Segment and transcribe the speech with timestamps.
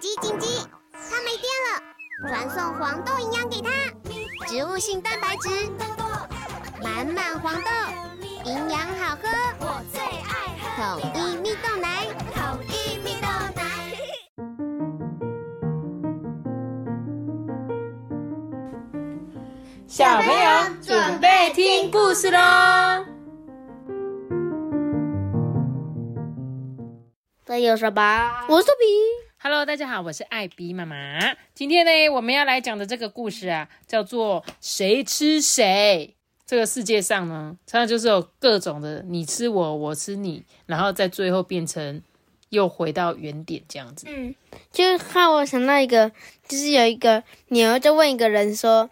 [0.00, 0.46] 紧急紧急！
[0.92, 1.82] 它没电了，
[2.28, 3.68] 传送黄豆营养给它，
[4.46, 5.48] 植物性蛋白质，
[6.80, 7.70] 满满黄豆，
[8.44, 13.26] 营养好喝，我最爱喝统一蜜豆奶，统一蜜豆
[13.56, 13.62] 奶。
[19.88, 22.38] 小朋友准备听故事喽！
[27.44, 28.46] 这有什么？
[28.48, 28.84] 我是豆比，
[29.40, 30.96] Hello，大家好，我是艾比妈妈。
[31.54, 36.16] 今天呢，我们要来讲的这个故事啊，叫做“谁吃谁”。
[36.44, 42.02] 这个世界上呢，常常就是有各种的你吃我，我吃你，然后在最后变成
[42.48, 44.08] 又回到原点这样子。
[44.10, 44.34] 嗯，
[44.72, 44.82] 就
[45.14, 46.10] 让我想到一个，
[46.48, 48.90] 就是有一个牛就问一个人说：“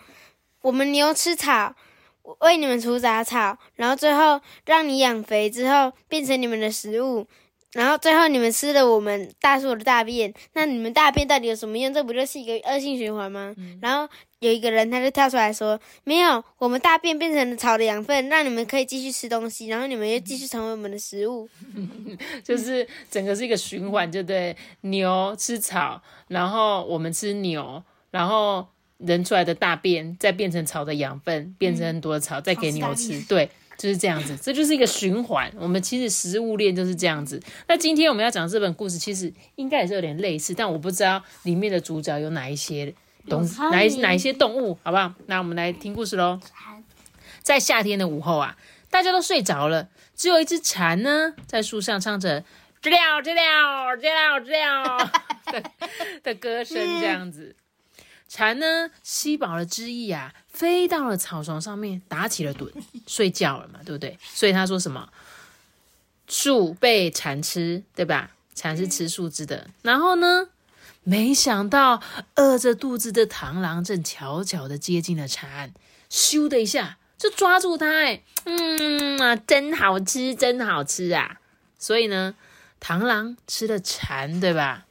[0.63, 1.75] 我们牛吃草，
[2.23, 7.27] 我为你们除杂草，然后最后让你养肥之后变成你们的食物，
[7.73, 11.93] 然后最后你们吃了我们大树的大便，那你们大便到底有什么用？
[11.93, 14.09] 这不就是一个恶性循环吗？”然后
[14.39, 21.49] 有一个人他就跳出来说：“没有，我们大便变成了草的养分，让你们可以继续吃东西，然后你们又继续成为我们的食物。
[22.43, 24.57] 就是整个是一个循环，对不对？
[24.83, 28.67] 牛吃草，然后我们吃牛，然后
[28.99, 33.51] 人出来的大便再变成草的养分，变成很多的草，再给牛吃，对。
[33.77, 35.53] 就是这样子，这就是一个循环。
[35.59, 37.41] 我们其实食物链就是这样子。
[37.69, 42.95] 那今天我们要讲这本故事，其实应该也是有点类似，但我不知道里面的主角有哪一些
[43.29, 45.13] 东哪一哪一些动物，好不好？
[45.27, 46.41] 那我们来听故事喽。
[47.43, 48.57] 在夏天的午后啊，
[48.91, 52.45] 大家都睡着了，只有一只蝉呢在树上唱着
[52.83, 55.13] “知了知了知了知了”
[55.53, 55.63] 的
[56.25, 57.55] 的歌声，这样子。
[58.29, 62.71] 蝉呢吸饱了汁液啊，飞到了草丛上面，打起了盹，
[63.07, 64.19] 睡觉了嘛，对不对？
[64.23, 65.09] 所以他说什么？
[66.29, 68.33] 树被蝉吃，对吧？
[68.55, 69.69] 蝉是吃树枝的。
[69.83, 70.49] 然后呢，
[71.05, 72.03] 没想到
[72.35, 75.73] 饿着肚子的螳螂正悄悄的接近了蝉，
[76.11, 81.41] 咻的一下就抓住它，哎，嗯啊，真好吃，真好吃啊！
[81.79, 82.35] 所以呢，
[82.81, 84.85] 螳螂吃了蝉，对吧？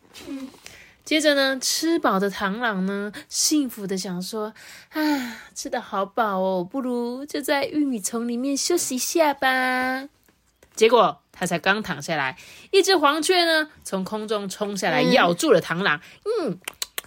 [1.05, 4.51] 接着呢，吃饱的螳螂呢，幸福的想说
[4.89, 10.09] ：“啊，吃的好饱哦，不如就在玉米丛里面休息一下吧。”
[10.75, 12.35] 结果他才刚躺下来，
[12.71, 16.01] 一只黄雀呢从空中冲下来，咬住了螳螂。
[16.41, 16.59] 嗯，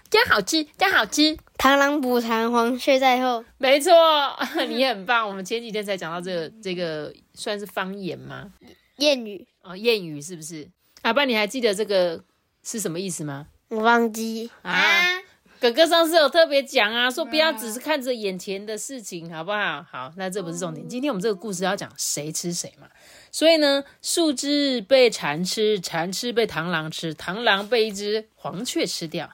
[0.08, 1.37] 真好吃，真好吃。
[1.58, 3.44] 螳螂捕蝉，黄雀在后。
[3.58, 3.92] 没错，
[4.69, 5.28] 你很棒。
[5.28, 8.53] 我们前几天才讲到这个，这个算是方言吗？
[8.98, 10.70] 谚语哦，谚语是不是？
[11.03, 12.22] 阿爸，你还记得这个
[12.62, 13.48] 是什么意思吗？
[13.69, 15.21] 我忘记啊，
[15.61, 19.84] 哥哥上次有特别讲啊，说不要只是看着眼前的事情，好不好？
[19.91, 20.89] 好，那这不是重点。
[20.89, 22.89] 今天我们这个故事要讲谁吃谁嘛，
[23.31, 29.31] 所以呢，树枝被蝉吃，蝉吃被螳螂吃，螳螂被一只黄雀吃掉。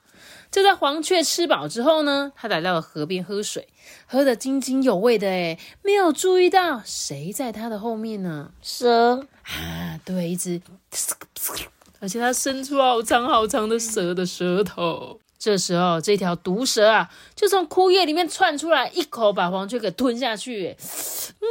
[0.50, 3.68] 就在黄雀吃饱之后呢，它来到了河边喝水，
[4.06, 8.52] 喝得津津有味的诶，没有注意到谁在它的后面呢？
[8.62, 10.60] 蛇啊，对，一只，
[12.04, 15.18] 而且它伸出好长好长的蛇的舌头。
[15.38, 20.76] 这时候，这条毒蛇啊，就从枯叶里面窜出来，一口把黄雀给吞下去。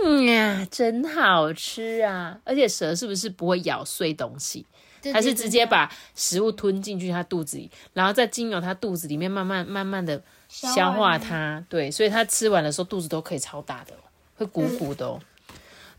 [0.06, 2.38] 嗯呀，真好吃啊！
[2.44, 4.66] 而且蛇是不是不会咬碎东西？
[5.12, 11.64] 它是直接把食物吞进去它肚子里，然后再经由它肚子里面慢慢慢慢的消化它。
[11.68, 13.94] 对，所以它吃完的时候肚子都可以超大的，
[14.36, 15.20] 会鼓鼓的哦。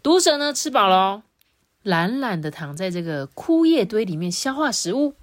[0.03, 1.22] 毒蛇呢，吃饱了哦。
[1.84, 5.15] 懒懒的躺在这个枯叶堆里面消化食物。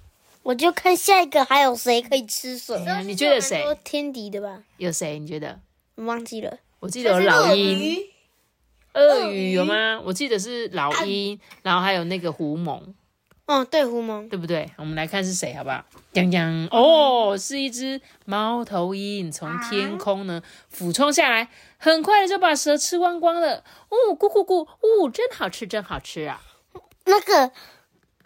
[0.44, 2.76] 我就看下一个还有谁可以吃水。
[2.78, 3.62] 哎呀你觉得谁？
[3.84, 4.62] 天敌的吧？
[4.76, 5.18] 有谁？
[5.18, 5.60] 你觉得？
[5.96, 6.58] 我忘记了。
[6.80, 7.96] 我记得有老鹰、
[8.94, 10.00] 鳄鱼有吗？
[10.04, 12.80] 我记得是老鹰，然后还有那个狐獴，
[13.46, 14.28] 哦，对，狐獴。
[14.28, 14.68] 对不对？
[14.78, 15.84] 我们来看是谁，好不好？
[16.12, 21.48] 泱泱哦，是一只猫头鹰从天空呢俯冲下来，
[21.78, 23.58] 很快的就把蛇吃光光了。
[23.88, 26.42] 哦，咕咕咕，哦，真好吃，真好吃啊！
[27.04, 27.50] 那个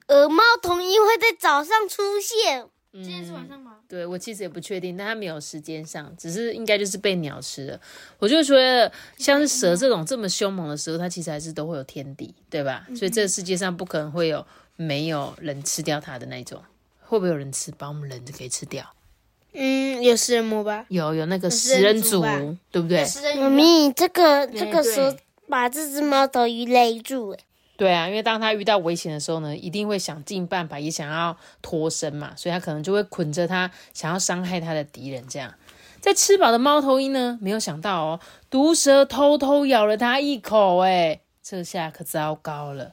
[0.07, 3.77] 呃猫头鹰会在早上出现，今天是晚上吗？
[3.89, 7.81] 对我其实也不确定，但它没有时间上，只是应该就是被鸟吃了。
[8.19, 12.87] 我就觉得像是蛇这种这么凶猛的时候，它其实还是都会有天敌，对吧？
[12.97, 14.45] 所以这个世界上不可能会有
[14.77, 16.63] 没有人吃掉它的那种。
[17.09, 18.85] 会不会有人吃，把我们人给吃掉？
[19.53, 20.85] 嗯，有食人魔吧？
[20.89, 23.07] 有有那个食食人族人族，对不对？
[23.37, 25.17] 妈咪，这个这个蛇
[25.49, 27.39] 把这只猫头鹰勒住，哎，
[27.77, 35.23] 对啊，因为当他遇到危险的时候呢，一定会想尽办法，也想要脱身嘛，所以他可能就会捆着他，想要伤害他的敌人。
[35.29, 35.55] 这样，
[36.01, 42.93] 在吃饱的猫头鹰呢，没有想到哦，毒蛇偷偷咬了他一口，哎，这下可糟糕了。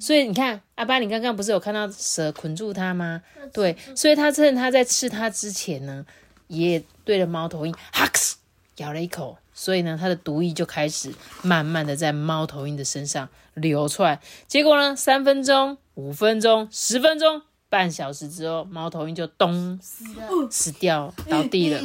[0.00, 3.20] 所以你看，阿巴，你刚刚不是有看到蛇捆住它吗？
[3.52, 6.06] 对，所以他趁他在吃它之前呢，
[6.46, 8.18] 也对着猫头鹰哈克
[8.76, 11.12] 咬了一口，所以呢，它的毒液就开始
[11.42, 14.20] 慢慢的在猫头鹰的身上流出来。
[14.46, 19.78] 结果呢，三分钟、五分钟、十分钟、半小时之后，猫头鹰就咚
[20.50, 21.80] 死掉倒地了。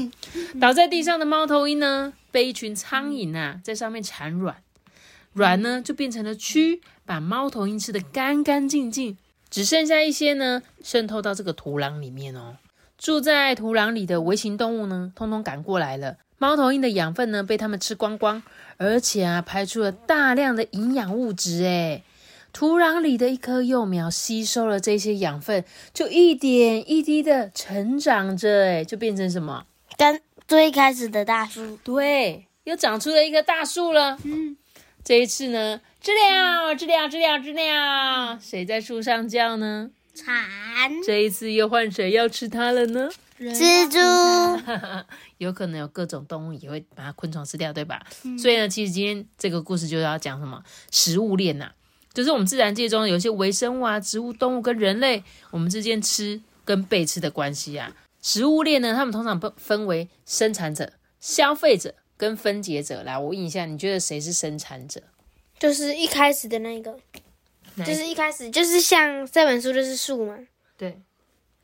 [0.60, 4.64] 倒在地上的猫头鹰呢，被一群苍蝇啊在上面产卵。
[5.34, 9.18] 卵呢就变成了蛆，把猫头鹰吃的干干净净，
[9.52, 12.58] 只剩下一些呢渗透到这个土壤里面哦。
[12.98, 16.18] 住在土壤里的微型动物呢，通通赶过来了。
[16.38, 18.42] 猫头鹰的养分呢被它们吃光光，
[18.78, 21.64] 而且啊排出了大量的营养物质。
[21.64, 22.04] 诶
[22.54, 25.64] 土壤里的一棵幼苗吸收了这些养分，
[25.94, 29.66] 就一点一滴的成长着，诶就变成什么？
[29.96, 34.18] 跟最开始的大树，对，又长出了一棵大树了。
[34.24, 34.58] 嗯。
[35.04, 39.90] 这一次呢，知了，知了，知了，知了，谁在树上叫呢？
[40.18, 40.44] 蝉。
[41.06, 43.10] 这一次又换谁要吃它了呢？
[43.40, 43.98] 蜘蛛。
[45.38, 48.04] 有可能有各种动物也会把它昆虫吃掉，对吧？
[48.40, 51.72] 所以呢，其实今天这个故事就要讲什么食物链呐，
[52.14, 57.96] 就是我们自然界中有一些微生物啊、植物、动物跟人类我们之间吃跟被吃的关系啊。
[58.22, 61.94] 食物链呢，它们通常分分为生产者、消费者。
[62.20, 65.00] 跟分解者来，我问一下，你觉得谁是生产者？
[65.60, 66.98] 就是一开始的那个，
[67.86, 70.38] 就是一开始，就是像这本书就是树嘛，
[70.78, 71.00] 对，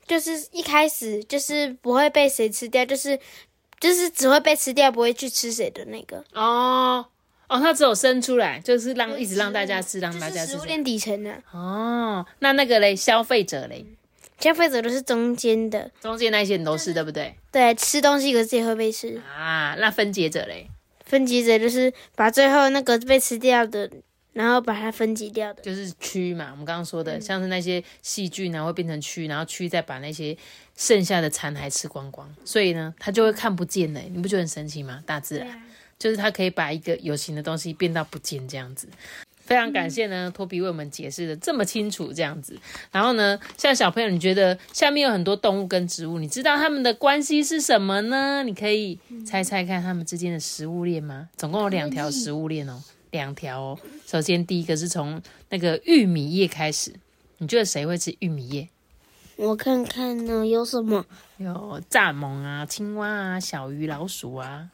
[0.05, 3.19] 就是一开始就是不会被谁吃掉，就是
[3.79, 6.23] 就是只会被吃掉，不会去吃谁的那个。
[6.33, 7.05] 哦
[7.49, 10.53] 哦，它只有生出来，就是让一直让大家吃，让大家吃。
[10.53, 11.31] 食物链底层的。
[11.51, 13.85] 哦，那那个嘞，消费者嘞。
[14.39, 17.33] 消费者都是中间的，中间那些人都是对不对？
[17.51, 19.75] 对，吃东西可是也会被吃啊。
[19.79, 20.67] 那分解者嘞？
[21.05, 23.89] 分解者就是把最后那个被吃掉的，
[24.33, 26.49] 然后把它分解掉的，就是蛆嘛。
[26.51, 30.35] 我们刚刚说的，像是那些细菌呢，会变成蛆，然后蛆再把那些
[30.75, 34.09] 剩下的残骸吃光光，所以呢，它就会看不见嘞。
[34.13, 35.03] 你不觉得很神奇吗？
[35.05, 35.61] 大自然
[35.97, 38.87] 就是它可以把一个有形的东西变到不见这样子。
[39.45, 42.57] 非常感谢呢，托比为我们解释的这么清楚，这样子。
[42.91, 48.41] 然后呢，像小朋友，你觉得下面有很多动物跟植物，你知道它们的关系是什么呢？
[48.43, 51.27] 你可以猜猜看它们之间的食物链吗？
[51.35, 52.81] 总共有两条食物链哦，
[53.13, 53.79] 两条哦。
[54.05, 56.93] 首先第一个是从那个玉米叶开始，
[57.37, 58.67] 你觉得谁会吃玉米叶？
[59.35, 61.05] 我看看呢，有什么？
[61.37, 64.69] 有蚱蜢啊，青蛙啊，小鱼、老鼠啊。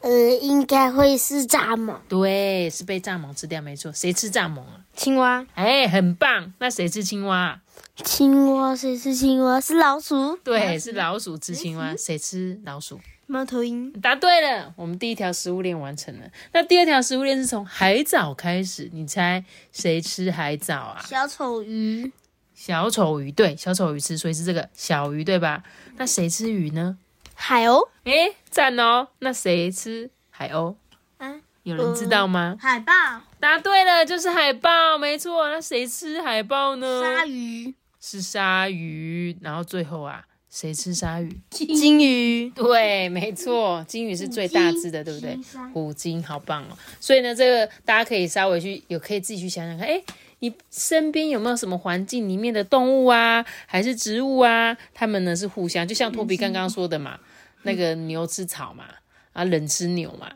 [0.00, 0.10] 呃，
[0.40, 2.00] 应该会是蚱蜢。
[2.08, 3.92] 对，是被蚱蜢吃掉，没错。
[3.92, 4.84] 谁吃蚱蜢啊？
[4.94, 5.46] 青蛙。
[5.54, 6.52] 哎，很棒。
[6.58, 7.60] 那谁吃青蛙？
[7.96, 9.60] 青蛙谁吃青蛙？
[9.60, 10.36] 是老鼠。
[10.42, 11.94] 对，是老鼠吃青蛙。
[11.96, 12.98] 谁吃老鼠？
[13.32, 13.90] 猫头鹰。
[14.00, 16.26] 答对了，我们第一条食物链完成了。
[16.52, 19.42] 那第二条食物链是从海藻开始，你猜
[19.72, 21.02] 谁吃海藻啊？
[21.06, 22.12] 小丑鱼。
[22.54, 25.64] 小丑鱼，对，小丑鱼吃，所以是这个小鱼，对吧？
[25.96, 26.96] 那谁吃鱼呢？
[27.34, 29.08] 海鸥，哎，赞哦！
[29.18, 30.76] 那谁吃海鸥？
[31.18, 31.34] 啊，
[31.64, 32.56] 有人知道吗？
[32.60, 32.92] 海豹，
[33.40, 35.48] 答对了，就是海豹，没错。
[35.48, 37.02] 那谁吃海豹呢？
[37.02, 39.36] 鲨鱼，是鲨鱼。
[39.40, 41.40] 然后最后啊，谁吃鲨鱼？
[41.48, 45.34] 金鱼，对，没错，金鱼是最大只的，对不对？
[45.72, 46.76] 虎鲸，好棒哦！
[47.00, 50.02] 所以呢，这个大家可以稍微去，有可以自己去想想看，哎，
[50.40, 54.76] 你身边有没有什么环境里面的动物啊，还是植物啊？
[54.92, 57.18] 它们呢是互相，就像托比刚刚说的嘛。
[57.62, 58.84] 那个牛吃草嘛，
[59.32, 60.30] 啊，人吃牛嘛，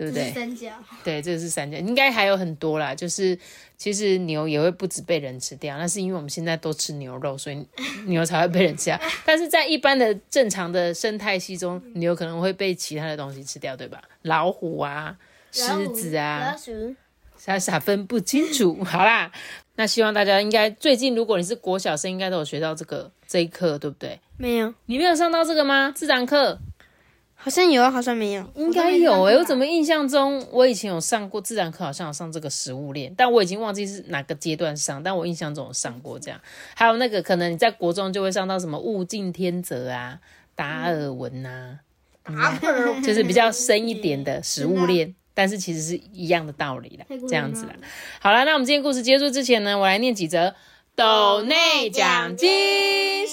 [0.00, 0.32] 对不对？
[0.32, 0.70] 三角。
[1.04, 2.94] 对，这个是三角，应该还有很多啦。
[2.94, 3.38] 就是
[3.76, 7.62] 其实牛也会不止被人吃掉，那是因为我们现在都吃牛肉，所以
[8.06, 8.98] 牛才会被人吃掉。
[9.26, 14.00] 但是在一般的正常的生态系中，牛可能会被其他的东西吃掉，对吧？
[14.22, 15.14] 老虎啊，
[15.52, 16.96] 狮子啊，老鼠，
[17.36, 18.82] 傻傻分不清楚。
[18.82, 19.30] 好啦，
[19.74, 24.18] 那希望大家应该最近，如果你是国小生，应该都有学到这个这一课，对不对？
[24.38, 25.92] 没有，你没有上到这个吗？
[25.94, 26.58] 自然课？
[27.42, 29.34] 好像有，好像没有，应该有诶。
[29.36, 35.02] 我怎么印象中，我以前有上过自然课，好像有上这个食物链，但我已经忘记是哪个阶段上。
[35.02, 36.38] 但我印象中有上过这样。
[36.74, 40.18] 还有那个，可能你在国中就会上到什么物竞天择啊、
[40.54, 41.78] 达尔文呐，
[43.02, 47.72] 就是比较深一点的食物链，但是其实是一样的道理啦，这样子啦。
[48.20, 50.54] 好了，那我们今天故事结束之前呢，我来念几则。
[50.96, 52.50] 斗内奖金，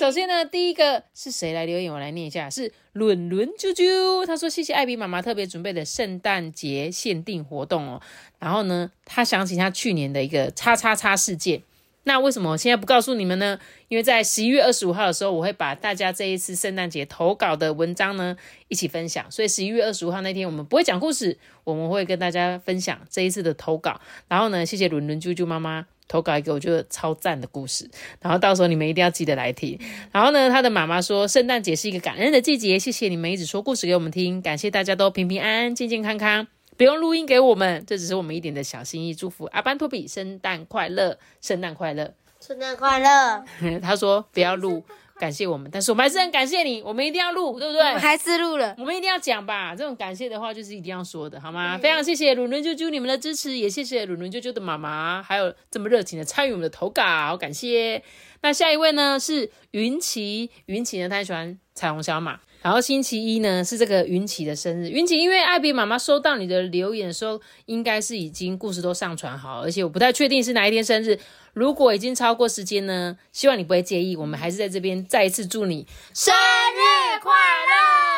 [0.08, 1.92] 首先呢，第一个是谁来留言？
[1.92, 4.26] 我来念一下，是伦伦啾啾。
[4.26, 8.02] 他说：“谢谢艾比妈妈特别准备的圣诞节限定活动哦。”
[8.40, 11.62] 然后呢，他想起他去年的一个叉叉叉事件。
[12.04, 13.60] 那为什么现在不告诉你们呢？
[13.90, 18.38] 因为在十一月二十五号的时候，我会把大家这一次圣诞节投稿的文章呢
[18.70, 19.30] 一起分享。
[19.30, 24.00] 所以十一月二十五号那天，我们不会讲故事，我们会跟大家分享这一次的投稿。
[24.30, 25.86] 然后呢，谢谢伦伦啾啾妈妈。
[26.08, 27.90] 投稿一个我觉得超赞的故事，
[28.22, 29.80] 然后到时候你们一定要记得来听。
[30.12, 36.48] 然后呢，他的妈妈说，圣诞节是一个感恩的季节，谢谢你们一直说故事给我们听，感谢大家都平平安安、健健康康，
[36.78, 42.14] 不用录音给我们，这只是我们一点的小心意，祝福阿班托比圣诞快乐，圣诞快乐。
[42.40, 43.44] 圣诞快乐！
[43.82, 44.86] 他说不要录，
[45.20, 47.84] 感谢我们，但是我们还是很感谢你，我们一定要录，对不对？
[47.96, 48.76] 还是录了。
[48.78, 51.78] 我们一定要讲吧，这种感谢的话就是一定要说的，好吗？
[51.78, 58.04] 非常谢谢伦伦啾啾你们的支持，也谢谢伦伦啾啾的妈妈，还有这么热情的参与我们的投稿，感谢。
[58.42, 71.20] 那下一位呢是云奇，云奇呢他很喜欢彩虹小马，然后星期一呢是这个云奇的生日，云奇因为艾比妈妈收到你的留言的时候，应该是已经故事都上传好，而且我不太确定是哪一天生日。
[71.54, 74.16] 如果已经超过时间呢，希望你不会介意。
[74.16, 78.17] 我们还是在这边再一次祝你生日快乐，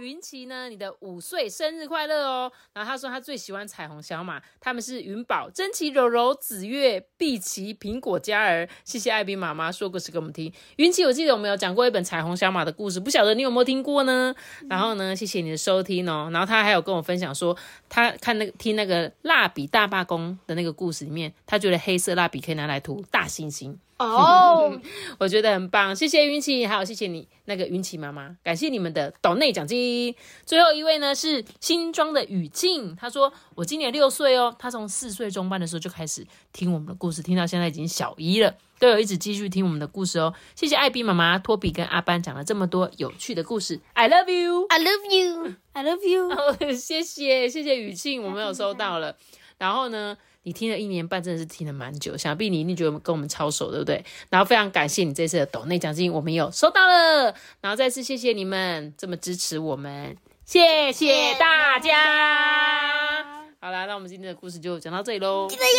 [0.00, 2.50] 云奇呢你的五岁生日快乐哦。
[2.72, 8.68] 然后他说他最喜欢彩虹小马，他们是云宝、珍奇、柔柔、紫月、碧琪、苹果嘉儿。
[8.84, 10.52] 谢谢艾比妈妈说故事给我们听。
[10.76, 14.34] 云奇，我记得我们有讲过一本彩虹小马的故事，不晓得你有没有听过呢？
[14.68, 16.28] 然后呢，谢谢你的收听哦。
[16.32, 17.56] 然后他还有跟我分享说，
[17.88, 23.76] 他看那个听那个蜡笔大罢工的那个故事里面，他觉得黑色蜡笔可以拿来涂大猩猩。
[23.98, 24.78] 哦，
[25.18, 30.14] 我觉得很棒，谢谢云奇，还有谢谢你那个云奇妈妈，感谢你们的岛内奖金。
[30.44, 40.34] 最后一位呢是新庄的雨静，她说我今年六岁哦，她从四岁中班的时候就开始听我们的故事，听到现在已经小一了，都有一直继续听我们的故事哦。
[40.54, 46.28] 谢谢艾比妈妈、托比跟阿班讲了这么多有趣的故事，I love you，I love you, I love you。
[46.28, 49.16] 哦， 谢谢谢谢雨静，我们有收到了。
[49.58, 54.04] 然后呢，你听了一年半，真的是听了蛮久，想必你一定觉得跟我们超熟，对不对？
[54.30, 57.34] 然后非常感谢你这次的抖内奖金，我们有收到了。
[57.60, 63.24] 然后再次谢谢你们这么支持我们，谢谢大家。
[63.58, 65.48] 好啦，那我们今天的故事就讲到这里喽。
[65.48, 65.70] 订阅每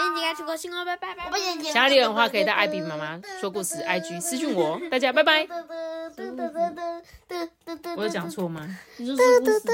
[0.00, 1.38] 一集该出国新哦，拜拜拜拜。
[1.72, 4.80] 想要留言的话，可以到艾比妈妈说故事 IG 私讯我。
[4.90, 5.46] 大家拜拜。
[7.96, 8.76] 我有讲错吗？
[8.96, 9.72] 你说说故事吧